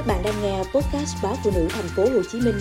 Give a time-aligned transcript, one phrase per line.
[0.00, 2.54] Các bạn đang nghe podcast báo phụ nữ thành phố Hồ Chí Minh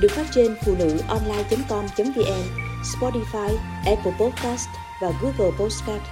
[0.00, 2.42] được phát trên phụ nữ online.com.vn,
[2.82, 4.68] Spotify, Apple Podcast
[5.02, 6.02] và Google Podcast.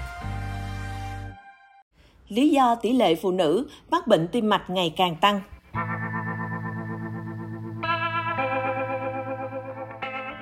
[2.28, 5.40] Lý do tỷ lệ phụ nữ mắc bệnh tim mạch ngày càng tăng.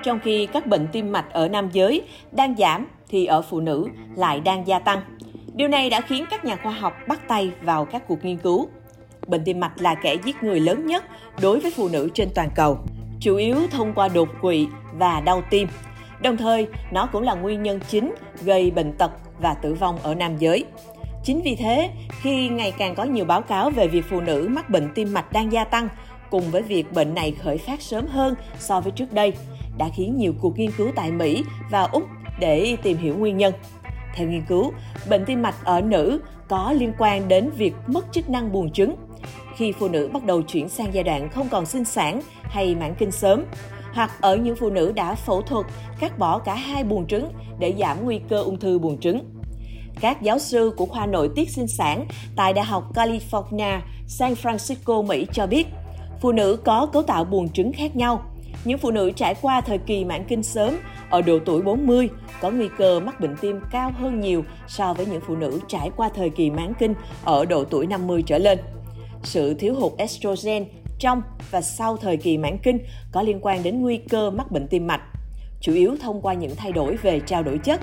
[0.03, 2.03] Trong khi các bệnh tim mạch ở nam giới
[2.33, 5.01] đang giảm thì ở phụ nữ lại đang gia tăng.
[5.55, 8.69] Điều này đã khiến các nhà khoa học bắt tay vào các cuộc nghiên cứu.
[9.33, 11.05] Bệnh tim mạch là kẻ giết người lớn nhất
[11.41, 12.79] đối với phụ nữ trên toàn cầu,
[13.21, 15.69] chủ yếu thông qua đột quỵ và đau tim.
[16.23, 19.11] Đồng thời, nó cũng là nguyên nhân chính gây bệnh tật
[19.41, 20.65] và tử vong ở nam giới.
[21.25, 24.71] Chính vì thế, khi ngày càng có nhiều báo cáo về việc phụ nữ mắc
[24.71, 25.89] bệnh tim mạch đang gia tăng,
[26.31, 29.33] cùng với việc bệnh này khởi phát sớm hơn so với trước đây,
[29.79, 32.03] đã khiến nhiều cuộc nghiên cứu tại Mỹ và Úc
[32.41, 33.53] để tìm hiểu nguyên nhân.
[34.15, 34.73] Theo nghiên cứu,
[35.11, 38.97] bệnh tim mạch ở nữ có liên quan đến việc mất chức năng buồng trứng.
[39.57, 42.95] Khi phụ nữ bắt đầu chuyển sang giai đoạn không còn sinh sản hay mãn
[42.95, 43.45] kinh sớm,
[43.95, 45.67] hoặc ở những phụ nữ đã phẫu thuật
[46.01, 49.21] cắt bỏ cả hai buồng trứng để giảm nguy cơ ung thư buồng trứng.
[50.01, 55.07] Các giáo sư của khoa nội tiết sinh sản tại Đại học California, San Francisco,
[55.07, 55.67] Mỹ cho biết,
[56.21, 58.23] phụ nữ có cấu tạo buồng trứng khác nhau.
[58.65, 60.75] Những phụ nữ trải qua thời kỳ mãn kinh sớm
[61.11, 62.09] ở độ tuổi 40
[62.41, 65.91] có nguy cơ mắc bệnh tim cao hơn nhiều so với những phụ nữ trải
[65.97, 68.59] qua thời kỳ mãn kinh ở độ tuổi 50 trở lên.
[69.23, 70.65] Sự thiếu hụt estrogen
[70.99, 72.79] trong và sau thời kỳ mãn kinh
[73.13, 75.03] có liên quan đến nguy cơ mắc bệnh tim mạch,
[75.61, 77.81] chủ yếu thông qua những thay đổi về trao đổi chất,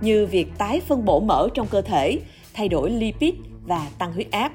[0.00, 2.18] như việc tái phân bổ mỡ trong cơ thể,
[2.54, 4.52] thay đổi lipid và tăng huyết áp.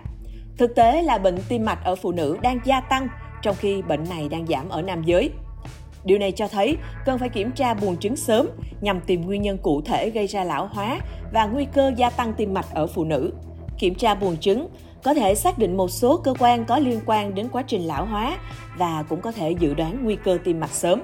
[0.57, 3.07] Thực tế là bệnh tim mạch ở phụ nữ đang gia tăng,
[3.41, 5.31] trong khi bệnh này đang giảm ở nam giới.
[6.03, 8.49] Điều này cho thấy cần phải kiểm tra buồng trứng sớm
[8.81, 10.99] nhằm tìm nguyên nhân cụ thể gây ra lão hóa
[11.33, 13.31] và nguy cơ gia tăng tim mạch ở phụ nữ.
[13.79, 14.67] Kiểm tra buồng trứng
[15.03, 18.05] có thể xác định một số cơ quan có liên quan đến quá trình lão
[18.05, 18.37] hóa
[18.77, 21.01] và cũng có thể dự đoán nguy cơ tim mạch sớm.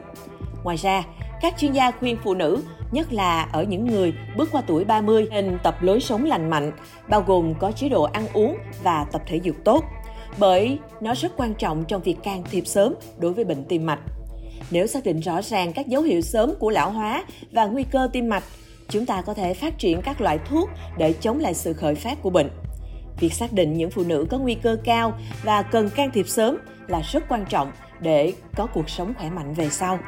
[0.64, 1.04] Ngoài ra,
[1.42, 5.28] các chuyên gia khuyên phụ nữ, nhất là ở những người bước qua tuổi 30
[5.32, 6.72] nên tập lối sống lành mạnh,
[7.10, 9.84] bao gồm có chế độ ăn uống và tập thể dục tốt,
[10.38, 14.00] bởi nó rất quan trọng trong việc can thiệp sớm đối với bệnh tim mạch.
[14.72, 18.10] Nếu xác định rõ ràng các dấu hiệu sớm của lão hóa và nguy cơ
[18.14, 18.44] tim mạch,
[18.90, 22.22] chúng ta có thể phát triển các loại thuốc để chống lại sự khởi phát
[22.22, 22.50] của bệnh.
[23.20, 26.58] Việc xác định những phụ nữ có nguy cơ cao và cần can thiệp sớm
[26.88, 30.00] là rất quan trọng để có cuộc sống khỏe mạnh về sau.